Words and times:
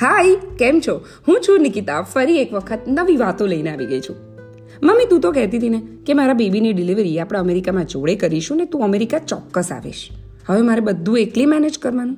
હાય, 0.00 0.34
કેમ 0.58 0.80
છો? 0.88 1.00
હું 1.28 1.40
છું 1.48 1.60
નિકિતા, 1.60 2.02
ફરી 2.02 2.36
એક 2.36 2.52
વખત 2.52 2.78
નવી 2.88 3.16
વાતો 3.16 3.46
લઈને 3.46 3.70
આવી 3.70 3.86
ગઈ 3.86 4.00
છું. 4.00 4.16
મમ્મી, 4.82 5.06
તું 5.06 5.20
તો 5.20 5.32
કહેતી 5.32 5.58
હતી 5.58 5.68
ને 5.68 5.82
કે 6.06 6.14
મારા 6.14 6.32
બેબીની 6.32 6.72
ડિલિવરી 6.72 7.18
આપણે 7.18 7.38
અમેરિકામાં 7.38 7.84
જોડે 7.84 8.14
કરીશું 8.14 8.56
ને 8.56 8.64
તું 8.64 8.84
અમેરિકા 8.84 9.18
ચોક્કસ 9.18 9.72
આવીશ. 9.72 10.08
હવે 10.46 10.62
મારે 10.62 10.80
બધું 10.80 11.18
એકલી 11.18 11.46
મેનેજ 11.46 11.78
કરવાનું. 11.78 12.16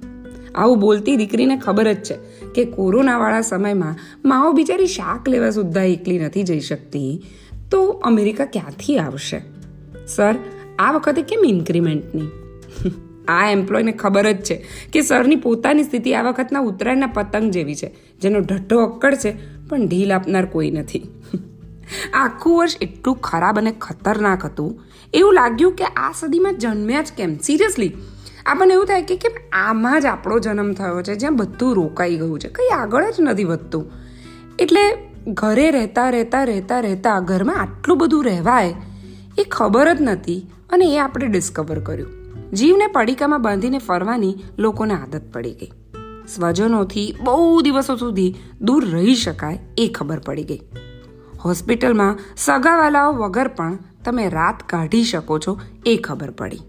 આવું 0.55 0.79
બોલતી 0.79 1.16
દીકરીને 1.16 1.56
ખબર 1.56 1.92
જ 1.92 1.96
છે 1.96 2.14
કે 2.55 2.64
કોરોનાવાળા 2.64 3.41
સમયમાં 3.41 4.19
માઓ 4.24 4.52
બિચારી 4.52 4.87
શાક 4.87 5.28
લેવા 5.28 5.51
સુદ્ધા 5.51 5.83
એકલી 5.83 6.19
નથી 6.19 6.42
જઈ 6.42 6.60
શકતી. 6.60 7.23
તો 7.70 7.87
અમેરિકા 7.87 8.45
ક્યાંથી 8.45 8.98
આવશે? 8.98 9.42
સર, 10.06 10.34
આ 10.78 10.92
વખતે 10.92 11.23
કેમ 11.23 11.45
ઇન્ક્રીમેન્ટની 11.48 12.23
આ 13.28 13.50
એમ્પ્લોયને 13.50 13.92
ખબર 13.92 14.32
જ 14.32 14.42
છે 14.42 14.64
કે 14.92 15.02
સરની 15.02 15.36
પોતાની 15.36 15.82
સ્થિતિ 15.82 16.14
આ 16.14 16.22
વખતના 16.22 16.60
ઉત્તરાયણના 16.60 17.06
પતંગ 17.06 17.50
જેવી 17.50 17.74
છે, 17.74 17.95
જેનો 18.20 18.40
ઢઢો 18.40 18.84
અક્કડ 18.84 19.14
છે, 19.14 19.36
પણ 19.68 19.86
ઢીલ 19.86 20.12
આપનાર 20.12 20.46
કોઈ 20.46 20.70
નથી. 20.70 21.02
આખું 22.14 22.58
વર્ષ 22.58 22.76
એટલું 22.80 23.16
ખરાબ 23.16 23.58
અને 23.58 23.72
ખતરનાક 23.80 24.45
હતું. 24.45 24.84
એવું 25.14 25.34
લાગ્યું 25.34 25.76
કે 25.76 25.84
આ 25.84 26.12
સદીમાં 26.12 26.58
જન્મ્યા 26.58 27.02
જ 27.02 27.12
કેમ? 27.16 27.38
સિરિયસલી 27.38 27.92
આપણને 28.46 28.74
એવું 28.74 28.86
થાય 28.86 29.02
કે 29.02 29.16
કેમ 29.16 29.32
આમાં 29.52 30.00
જ 30.00 30.06
આપણો 30.06 30.38
જન્મ 30.38 30.73
થયો 30.73 31.02
છે, 31.02 31.14
જ્યાં 31.14 31.36
બધું 31.36 31.74
રોકાઈ 31.74 32.16
ગયું 32.16 32.38
છે, 32.38 32.48
કંઈ 32.48 32.68
આગળ 32.68 33.10
જ 33.10 33.14
નથી 33.20 33.45
વધતું. 33.45 33.92
એટલે 34.59 34.80
ઘરે 35.28 35.70
રહેતા 35.70 36.10
રહેતા 36.10 36.45
રહેતા 36.45 36.80
રહેતા 36.80 37.20
ઘરમાં 37.20 37.56
આટલું 37.56 37.98
બધું 37.98 38.24
રહેવાય, 38.24 38.74
એ 39.38 39.45
ખબર 39.45 39.95
જ 39.95 40.00
નથી, 40.00 40.46
અને 40.70 40.84
એ 40.84 40.98
આપણે 40.98 41.26
ડિસ્કવર 41.26 41.78
કર્યું. 41.78 42.21
જીવને 42.52 42.87
પડીકામાં 42.87 43.42
બાંધીને 43.42 43.79
ફરવાની 43.79 44.38
લોકોને 44.59 44.95
આદત 44.95 45.23
પડી 45.32 45.52
ગઈ. 45.52 45.73
સ્વજનોથી 46.29 47.16
બહુ 47.24 47.60
દિવસો 47.60 47.96
સુધી 47.96 48.35
દૂર 48.60 48.85
રહી 48.85 49.15
શકાય 49.15 49.59
એ 49.79 49.88
ખબર 49.88 50.18
પડી 50.18 50.45
ગઈ. 50.45 50.60
હોસ્પિટલમાં 51.45 52.18
સગાવાલાઓ 52.37 53.13
વગર 53.13 53.49
પણ 53.49 53.79
તમે 54.04 54.29
રાત 54.29 54.63
કાઢી 54.66 55.04
શકો 55.04 55.38
છો 55.38 55.60
એ 55.87 55.96
ખબર 55.96 56.30
પડી. 56.30 56.60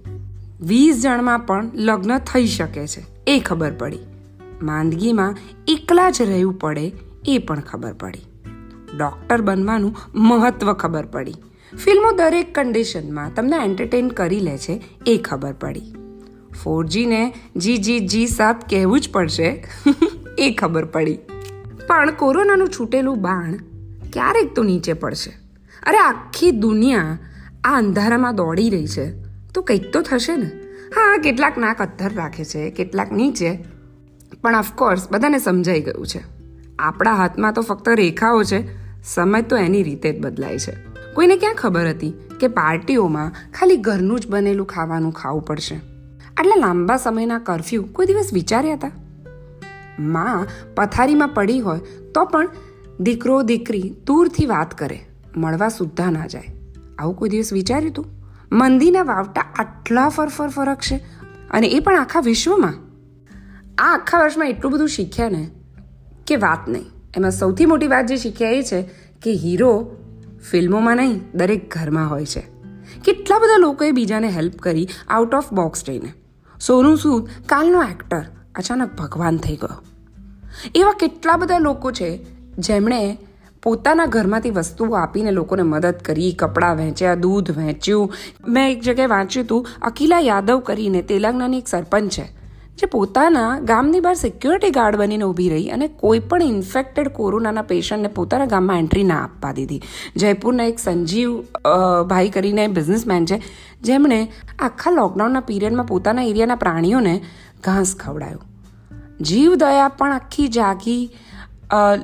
વીસ 0.61 1.03
જણમાં 1.03 1.39
પણ 1.39 1.71
લગ્ન 1.75 2.17
થઈ 2.17 2.47
શકે 2.47 2.87
છે 2.87 3.05
એ 3.27 3.39
ખબર 3.39 3.71
પડી. 3.71 3.99
માંદગીમાં 4.61 5.35
એકલા 5.67 6.09
જ 6.09 6.21
રહેવું 6.21 6.59
પડે 6.59 6.91
એ 7.27 7.37
પણ 7.37 7.59
ખબર 7.59 7.93
પડી. 7.93 8.19
ડૉક્ટર 8.97 9.41
બનવાનું 9.41 9.95
મહત્વ 10.15 10.73
ખબર 10.73 11.05
પડી. 11.05 11.33
ફિલ્મો 11.77 12.11
દરેક 12.11 12.55
કન્ડિશનમાં 12.55 13.31
તમને 13.35 13.65
એન્ટરટેન 13.65 14.09
કરી 14.09 14.39
લે 14.39 14.57
છે, 14.57 14.81
એ 15.07 15.17
ખબર 15.17 15.53
પડી. 15.53 15.81
ફોરજીને 16.63 17.33
જી 17.55 17.77
જી 17.77 17.99
જી 17.99 18.27
સાપ 18.27 18.69
કહેવું 18.69 18.99
જ 18.99 19.09
પડશે, 19.09 19.65
એ 20.37 20.53
ખબર 20.53 20.85
પડી. 20.85 21.19
પણ 21.87 22.11
કોરોનાનું 22.11 22.69
છૂટેલું 22.69 23.21
બાણ 23.21 23.55
ક્યારેક 24.13 24.53
તો 24.55 24.63
નીચે 24.63 24.93
પડશે. 24.93 25.29
અરે 25.87 25.97
આખી 25.97 26.51
દુનિયા 26.51 27.19
આ 27.63 27.77
અંધારામાં 27.77 28.35
દોડી 28.35 28.69
રહી 28.69 28.87
છે. 28.87 29.11
તો 29.53 29.61
કંઈક 29.61 29.91
તો 29.91 30.01
થશે 30.01 30.35
ને. 30.35 30.51
હા, 30.95 31.17
કેટલાક 31.17 31.57
નાક 31.57 31.81
અત્તર 31.81 32.13
રાખે 32.13 32.45
છે, 32.45 32.69
કેટલાક 32.69 33.11
નીચે. 33.11 33.57
પણ 34.41 34.55
ઓફકોર્સ 34.55 35.11
બધાને 35.11 35.39
સમજાઈ 35.39 35.81
ગયું 35.81 36.07
છે. 36.07 36.23
આપણા 36.79 37.13
હાથમાં 37.13 37.53
તો 37.53 37.61
ફક્ત 37.61 37.89
રેખાઓ 37.89 38.43
છે. 38.43 38.63
સમય 39.03 39.41
તો 39.41 39.57
એની 39.57 39.83
રીતે 39.83 40.11
જ 40.11 40.21
બદલાય 40.21 40.57
છે. 40.57 40.92
કોઈને 41.13 41.35
ક્યાં 41.35 41.55
ખબર 41.55 41.89
હતી 41.89 42.13
કે 42.39 42.47
પાર્ટીઓમાં 42.47 43.31
ખાલી 43.53 43.77
ઘરનું 43.77 44.19
જ 44.19 44.27
બનેલું 44.27 44.67
ખાવાનું 44.67 45.11
ખાવું 45.11 45.45
પડશે? 45.45 45.75
આટલા 46.37 46.55
લાંબા 46.55 46.97
સમયના 46.97 47.39
કરફ્યુ 47.39 47.83
કોઈ 47.83 48.05
દિવસ 48.05 48.29
વિચાર્યા 48.33 48.73
હતા? 48.73 48.91
માં 49.99 50.47
પથારીમાં 50.75 51.27
પડી 51.27 51.59
હોય 51.59 51.79
તો 52.15 52.25
પણ 52.25 52.49
દીકરો 52.99 53.41
દીકરી 53.41 53.95
દૂરથી 54.07 54.45
વાત 54.45 54.77
કરે, 54.77 55.05
મળવા 55.37 55.69
સુદ્ધા 55.69 56.11
ના 56.11 56.27
જાય. 56.27 56.53
આવું 56.99 57.15
કોઈ 57.15 57.29
દિવસ 57.29 57.53
વિચાર્યું 57.53 57.93
તું? 57.93 58.05
મંદીના 58.51 59.01
વાવટા 59.01 59.41
આટલા 59.41 60.09
ફરફર 60.09 60.47
ફરક 60.47 60.77
છે 60.79 60.95
અને 61.51 61.67
એ 61.67 61.79
પણ 61.79 61.99
આખા 61.99 62.19
વિશ્વમાં? 62.19 62.73
આ 63.77 63.93
આખા 63.93 64.19
વર્ષમાં 64.19 64.49
એટલું 64.49 64.71
બધું 64.71 64.87
શીખ્યા 64.87 65.29
ને 65.29 65.49
કે 66.27 66.35
વાત 66.35 66.69
નહીં. 66.69 66.85
એમાં 67.17 67.31
સૌથી 67.31 67.65
મોટી 67.65 67.87
વાત 67.87 68.05
જે 68.05 68.17
શીખ્યા 68.17 68.49
એ 68.49 68.63
છે 68.63 68.81
કે 69.21 69.33
હીરો 69.33 69.95
ફિલ્મોમાં 70.51 70.95
નહીં, 70.95 71.21
દરેક 71.35 71.73
ઘરમાં 71.73 72.09
હોય 72.09 72.25
છે. 72.25 72.41
કેટલા 73.05 73.39
બધા 73.39 73.57
લોકોએ 73.57 73.91
બીજાને 73.91 74.27
હેલ્પ 74.27 74.59
કરી 74.59 74.87
આઉટ 75.07 75.33
ઓફ 75.33 75.51
બોક્સ 75.51 75.83
રહીને 75.87 76.13
સોનું 76.61 76.97
સૂદ, 76.97 77.29
કાલનો 77.45 77.83
એક્ટર 77.83 78.25
અચાનક 78.55 78.95
ભગવાન 78.95 79.37
થઈ 79.37 79.55
ગયો. 79.55 79.83
એવા 80.75 80.91
કેટલા 80.91 81.37
બધા 81.37 81.57
લોકો 81.57 81.91
છે, 81.91 82.25
જેમણે 82.57 83.17
પોતાના 83.63 84.05
ઘરમાંથી 84.05 84.49
વસ્તુઓ 84.49 84.95
આપીને 84.95 85.31
લોકોને 85.31 85.63
મદદ 85.63 85.95
કરી, 86.05 86.31
કપડાં 86.31 86.75
વહેંચ્યા, 86.75 87.15
દૂધ 87.15 87.51
વહેંચ્યું. 87.51 88.13
મેં 88.47 88.71
એક 88.71 88.81
જગ્યાએ 88.81 89.07
વાંચ્યું 89.07 89.45
હતું, 89.45 89.67
અકિલા 89.81 90.19
યાદવ 90.19 90.59
કરીને 90.59 91.01
તેલંગાણાની 91.01 91.57
એક 91.57 91.67
સરપંચ 91.67 92.11
છે. 92.11 92.42
જે 92.79 92.87
પોતાના 92.87 93.49
ગામની 93.59 93.99
બહાર 93.99 94.15
સિક્યોરિટી 94.15 94.69
ગાર્ડ 94.69 94.95
બનીને 94.95 95.25
ઊભી 95.25 95.49
રહી 95.49 95.67
અને 95.69 95.87
કોઈ 95.87 96.19
પણ 96.19 96.43
ઇન્ફેક્ટેડ 96.43 97.07
કોરોનાના 97.07 97.61
પેશન્ટને 97.61 98.07
પોતાના 98.07 98.45
ગામમાં 98.45 98.79
એન્ટ્રી 98.79 99.03
ના 99.03 99.19
આપવા 99.23 99.51
દીધી. 99.51 99.81
જયપુરના 100.15 100.63
એક 100.63 100.79
સંજીવ 100.79 101.35
ભાઈ 102.09 102.29
કરીને 102.29 102.67
બિઝનેસમેન 102.67 103.25
છે, 103.25 103.37
જેમણે 103.81 104.19
આખા 104.59 104.91
લોકડાઉનના 104.91 105.39
પીરિયડમાં 105.41 105.85
પોતાના 105.85 106.23
એરિયાના 106.23 106.55
પ્રાણીઓને 106.55 107.13
ઘાસ 107.63 107.95
ખવડાયું. 107.95 108.41
જીવ 109.21 109.55
દયા 109.55 109.87
પણ 109.87 110.13
આખી 110.13 110.47
જાગી 110.47 111.01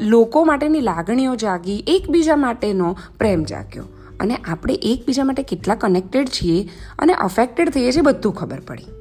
લોકો 0.01 0.44
માટેની 0.44 0.81
લાગણીઓ 0.81 1.36
જાગી, 1.36 1.80
એકબીજા 1.88 2.36
માટેનો 2.36 2.94
પ્રેમ 3.19 3.44
જાગ્યો. 3.44 3.88
અને 4.19 4.36
આપણે 4.36 4.74
એકબીજા 4.84 5.24
માટે 5.24 5.44
કેટલા 5.44 5.75
કનેક્ટેડ 5.75 6.30
છીએ 6.30 6.63
અને 7.00 7.13
અફેક્ટેડ 7.13 7.69
થઈએ 7.69 7.91
છીએ 7.91 8.01
બધું 8.01 8.36
ખબર 8.36 8.63
પડી. 8.68 8.99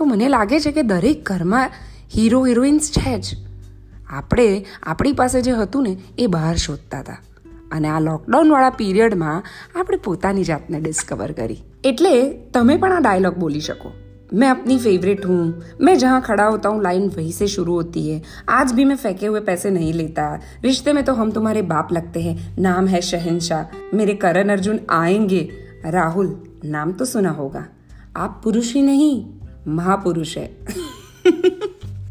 તો 0.00 0.04
મને 0.04 0.28
લાગે 0.28 0.60
છે 0.60 0.72
કે 0.72 0.82
દરેક 0.82 1.22
ઘરમાં 1.24 1.76
હીરો 2.16 2.40
હિરોઈન્સ 2.44 2.90
છે 2.90 3.14
જ 3.18 3.36
આપણે 4.10 4.48
આપણી 4.82 5.12
પાસે 5.12 5.38
જે 5.40 5.52
હતું 5.52 5.82
ને 5.82 5.94
એ 6.18 6.26
બહાર 6.26 6.56
શોધતા 6.56 7.00
હતા 7.00 7.20
અને 7.72 7.88
આ 7.88 8.00
લોકડાઉનવાળા 8.00 8.70
પીરિયડમાં 8.70 9.46
આપણે 9.78 10.02
પોતાની 10.04 10.44
જાતને 10.44 10.80
ડિસ્કવર 10.80 11.32
કરી 11.32 11.62
એટલે 11.84 12.16
તમે 12.52 12.76
પણ 12.76 12.92
આ 12.92 13.00
ડાયલોગ 13.00 13.38
બોલી 13.38 13.60
શકો 13.60 13.92
मैं 14.32 14.48
अपनी 14.48 14.78
फेवरेट 14.78 15.24
हूँ 15.24 15.62
मैं 15.80 15.96
जहाँ 15.98 16.20
खड़ा 16.20 16.44
होता 16.44 16.68
हूँ 16.68 16.82
लाइन 16.82 17.08
वहीं 17.08 17.32
से 17.32 17.46
शुरू 17.48 17.74
होती 17.74 18.08
है 18.08 18.20
आज 18.50 18.72
भी 18.72 18.84
मैं 18.84 18.96
फेंके 18.96 19.26
हुए 19.26 19.40
पैसे 19.40 19.70
नहीं 19.70 19.92
लेता 19.92 20.24
रिश्ते 20.64 20.92
में 20.92 21.04
तो 21.04 21.14
हम 21.14 21.30
तुम्हारे 21.30 21.62
बाप 21.64 21.92
लगते 21.92 22.22
हैं 22.22 22.34
नाम 22.58 22.86
है 22.86 23.00
शहनशाह 23.02 23.76
मेरे 23.94 24.14
करण 24.16 24.48
अर्जुन 24.48 24.80
आएंगे 24.90 25.48
राहुल 25.86 26.34
नाम 26.64 26.92
तो 26.92 27.04
सुना 27.04 27.30
होगा 27.30 27.64
आप 28.16 28.40
पुरुष 28.44 28.72
ही 28.74 28.82
नहीं 28.82 29.14
મહાપુરુષ. 29.67 30.37
હે 30.37 30.49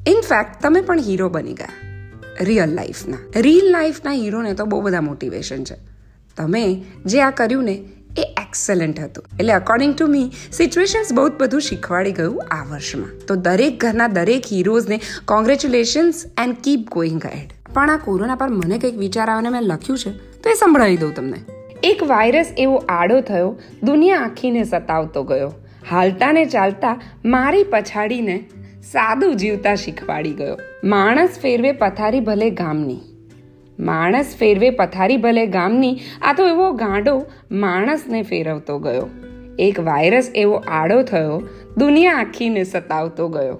ઇનફેક્ટ 0.06 0.62
તમે 0.62 0.80
પણ 0.80 0.98
હીરો 0.98 1.28
બની 1.28 1.52
ગયા. 1.52 1.68
રિયલ 2.40 2.74
લાઈફના 2.74 3.16
રિયલ 3.36 3.70
લાઈફના 3.70 4.12
હીરોને 4.12 4.54
તો 4.54 4.64
બહુ 4.64 4.80
બધા 4.80 5.00
મોટિવેશન 5.00 5.64
છે. 5.64 5.76
તમે 6.36 6.82
જે 7.06 7.20
આ 7.20 7.30
કર્યું 7.30 7.64
ને, 7.64 7.72
એ 8.18 8.22
એક્સેલન્ટ 8.22 9.00
હતું. 9.00 9.24
એટલે 9.40 9.52
અકોર્ડિંગ 9.52 9.94
ટુ 9.94 10.06
મી 10.06 10.30
સિચ્યુએશન્સ 10.52 11.12
બહુ 11.12 11.30
બધું 11.38 11.60
શીખવાડી 11.60 12.12
ગયું 12.12 12.42
આ 12.50 12.64
વર્ષમાં. 12.64 13.26
તો 13.26 13.34
દરેક 13.34 13.80
ઘરના 13.80 14.08
દરેક 14.08 14.44
હીરોઝને 14.52 15.00
congratulations 15.24 16.24
and 16.38 16.56
keep 16.64 16.88
going 16.88 17.22
ahead 17.22 17.74
પણ 17.74 17.90
આ 17.90 17.96
કોરોના 17.96 18.34
પર 18.34 18.48
મને 18.48 18.78
કંઈક 18.78 18.98
વિચાર 18.98 19.28
આવે 19.28 19.48
મેં 19.48 19.62
લખ્યું 19.62 19.98
છે, 19.98 20.10
તો 20.42 20.50
એ 20.50 20.54
સંભળાવી 20.54 20.96
દઉં 20.96 21.14
તમને. 21.14 21.44
એક 21.82 22.02
વાયરસ 22.02 22.46
એવો 22.58 22.76
આડો 22.88 23.20
થયો, 23.20 23.58
દુનિયા 23.82 24.18
આખીને 24.18 24.64
સતાવતો 24.64 25.22
ગયો. 25.22 25.52
હાલતા 25.88 26.32
ને 26.32 26.44
ચાલતા 26.44 27.00
મારી 27.24 27.64
પછાડીને 27.64 28.44
સાદું 28.82 29.36
જીવતા 29.36 29.74
શીખવાડી 29.74 30.32
ગયો. 30.32 30.56
માણસ 30.84 31.38
ફેરવે 31.42 31.72
પથારી 31.72 32.20
ભલે 32.20 32.50
ગામની. 32.50 33.00
માણસ 33.78 34.36
ફેરવે 34.38 34.70
પથારી 34.70 35.16
ભલે 35.16 35.46
ગામની, 35.46 36.00
આ 36.22 36.32
તો 36.32 36.46
એવો 36.46 36.72
ગાંડો 36.72 37.26
માણસને 37.52 38.22
ફેરવતો 38.22 38.78
ગયો. 38.78 39.08
એક 39.58 39.80
વાયરસ 39.80 40.30
એવો 40.34 40.54
આડો 40.54 41.02
થયો, 41.02 41.42
દુનિયા 41.76 42.12
આખીને 42.12 42.64
સતાવતો 42.64 43.28
ગયો. 43.28 43.58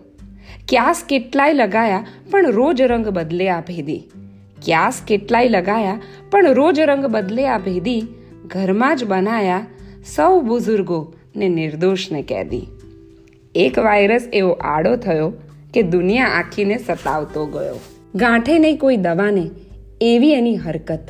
ક્યાસ 0.69 1.05
કેટલાય 1.09 1.53
લગાયા, 1.53 2.07
પણ 2.31 2.47
રોજ 2.47 2.83
રંગ 2.83 3.09
બદલે 3.09 3.51
આ 3.51 3.61
ભેદી. 3.61 4.03
ક્યાસ 4.65 5.03
કેટલાય 5.09 5.49
લગાયા, 5.49 6.01
પણ 6.31 6.47
રોજ 6.47 6.81
રંગ 6.81 7.07
બદલે 7.07 7.47
આ 7.47 7.59
ભેદી. 7.59 8.03
ઘરમાં 8.47 8.97
જ 8.97 9.05
બનાયા 9.05 9.67
સૌ 10.17 10.41
બુઝુર્ગો 10.41 11.15
ને 11.37 11.49
નિર્દોષને 11.49 12.23
કેદી. 12.23 12.67
એક 13.55 13.79
વાયરસ 13.79 14.29
એવો 14.33 14.51
આડો 14.51 14.97
થયો 14.97 15.33
કે 15.75 15.83
દુનિયા 15.83 16.27
આખીને 16.27 16.79
સતાવતો 16.79 17.47
ગયો. 17.47 17.75
ગાંઠે 18.15 18.59
નહીં 18.59 18.79
કોઈ 18.79 18.97
દવાને 18.97 19.51
એવી 20.01 20.33
એની 20.33 20.57
હરકત. 20.57 21.01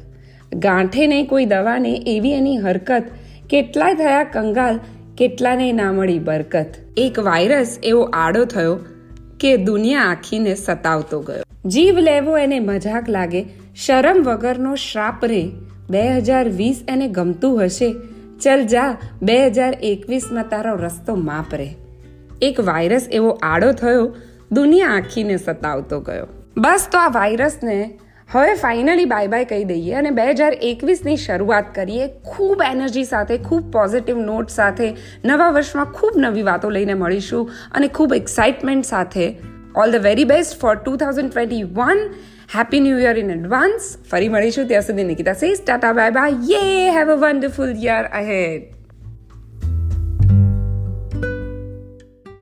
ગાંઠે 0.55 1.07
નહીં 1.07 1.27
કોઈ 1.27 1.45
દવાને 1.45 2.05
એવી 2.07 2.31
એની 2.31 2.59
હરકત. 2.59 3.05
કેટલાય 3.51 3.95
થયા 3.95 4.25
કંગાલ, 4.25 4.81
કેટલાને 5.19 5.73
ના 5.73 5.93
મળી 5.93 6.19
બરકત. 6.19 6.67
એક 6.97 7.19
વાયરસ 7.19 7.79
એવો 7.83 8.03
આડો 8.03 8.45
થયો 8.45 8.79
કે 9.41 9.57
દુનિયા 9.57 10.01
આખીને 10.01 10.55
સતાવતો 10.55 11.21
ગયો. 11.21 11.69
જીવ 11.69 11.99
લેવો 11.99 12.39
એને 12.39 12.61
મજાક 12.61 13.09
લાગે. 13.09 13.45
શરમ 13.77 14.23
વગરનો 14.23 14.75
શ્રાપ 14.75 15.25
રે. 15.25 15.51
બે 15.91 16.09
હજાર 16.09 16.49
વીસ 16.49 16.85
એને 16.89 17.09
ગમતું 17.09 17.65
હશે. 17.65 17.95
ચલ 18.41 18.67
જા, 18.67 18.97
બે 19.23 19.39
હજાર 19.47 19.73
એકવીસમાં 19.83 20.51
તારો 20.51 20.75
રસ્તો 20.75 21.15
માપ 21.23 21.55
રે 21.55 21.71
એક 22.43 22.61
વાયરસ 22.61 23.09
એવો 23.13 23.33
આડો 23.43 23.73
થયો, 23.73 24.05
દુનિયા 24.53 24.95
આખીને 24.97 25.37
સતાવતો 25.37 26.01
ગયો. 26.01 26.31
બસ 26.57 26.87
તો 26.93 26.99
આ 26.99 27.09
વાયરસને 27.09 27.77
હવે 28.31 28.55
ફાઇનલી 28.55 29.05
બાય 29.05 29.27
બાય 29.27 29.45
કહી 29.45 29.65
દઈએ 29.65 29.95
અને 29.95 30.11
બે 30.11 30.27
હજાર 30.31 30.53
એકવીસની 30.63 31.17
શરૂઆત 31.17 31.71
કરીએ, 31.75 32.09
ખૂબ 32.09 32.63
એનર્જી 32.67 33.05
સાથે, 33.05 33.39
ખૂબ 33.39 33.71
પોઝિટિવ 33.73 34.19
નોટ 34.19 34.49
સાથે, 34.49 34.89
નવા 35.25 35.51
વર્ષમાં 35.51 35.93
ખૂબ 35.93 36.13
નવી 36.17 36.43
વાતો 36.43 36.71
લઈને 36.71 36.95
મળીશું 36.95 37.51
અને 37.75 37.89
ખૂબ 37.89 38.15
એક્સાઇટમેન્ટ 38.15 38.85
સાથે 38.85 39.27
all 39.76 39.92
the 39.92 40.04
very 40.04 40.28
best 40.28 40.58
for 40.60 40.76
two 40.78 40.96
thousand 40.98 41.32
twenty 41.32 41.64
one 41.74 42.02
happy 42.54 42.82
new 42.82 43.00
year 43.00 43.18
in 43.18 43.32
advance 43.32 43.90
ફરી 44.12 44.30
મળીશું 44.30 44.68
ત્યાં 44.68 44.88
સુધી 44.88 45.06
Nikita 45.06 45.36
cess 45.36 45.62
tata 45.62 45.94
bye 45.94 46.12
bye 46.12 46.40
yeah 46.50 46.88
have 46.92 47.10
a 47.10 47.18
wonderful 47.18 47.76
year 47.82 48.04
ahead 48.14 48.72